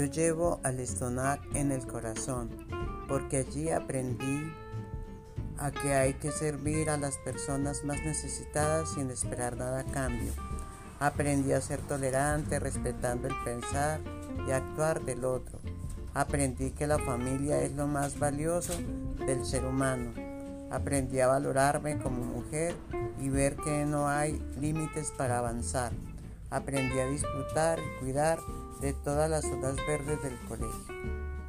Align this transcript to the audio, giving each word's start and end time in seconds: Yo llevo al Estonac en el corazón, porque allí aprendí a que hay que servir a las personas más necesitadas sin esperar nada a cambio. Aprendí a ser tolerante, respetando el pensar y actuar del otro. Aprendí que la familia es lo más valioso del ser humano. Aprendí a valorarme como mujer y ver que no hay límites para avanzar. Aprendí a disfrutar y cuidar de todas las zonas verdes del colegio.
Yo 0.00 0.06
llevo 0.06 0.60
al 0.62 0.80
Estonac 0.80 1.42
en 1.54 1.72
el 1.72 1.86
corazón, 1.86 2.48
porque 3.06 3.36
allí 3.36 3.68
aprendí 3.68 4.50
a 5.58 5.70
que 5.70 5.92
hay 5.92 6.14
que 6.14 6.32
servir 6.32 6.88
a 6.88 6.96
las 6.96 7.18
personas 7.18 7.84
más 7.84 8.00
necesitadas 8.00 8.94
sin 8.94 9.10
esperar 9.10 9.58
nada 9.58 9.80
a 9.80 9.84
cambio. 9.84 10.32
Aprendí 11.00 11.52
a 11.52 11.60
ser 11.60 11.80
tolerante, 11.82 12.58
respetando 12.58 13.28
el 13.28 13.34
pensar 13.44 14.00
y 14.48 14.52
actuar 14.52 15.04
del 15.04 15.22
otro. 15.26 15.58
Aprendí 16.14 16.70
que 16.70 16.86
la 16.86 16.98
familia 16.98 17.60
es 17.60 17.72
lo 17.74 17.86
más 17.86 18.18
valioso 18.18 18.72
del 19.26 19.44
ser 19.44 19.66
humano. 19.66 20.12
Aprendí 20.70 21.20
a 21.20 21.26
valorarme 21.26 21.98
como 21.98 22.24
mujer 22.24 22.74
y 23.20 23.28
ver 23.28 23.54
que 23.56 23.84
no 23.84 24.08
hay 24.08 24.42
límites 24.58 25.12
para 25.18 25.40
avanzar. 25.40 25.92
Aprendí 26.50 26.98
a 26.98 27.06
disfrutar 27.06 27.78
y 27.78 28.00
cuidar 28.00 28.38
de 28.80 28.92
todas 28.92 29.30
las 29.30 29.42
zonas 29.42 29.76
verdes 29.86 30.20
del 30.22 30.36
colegio. 30.48 31.39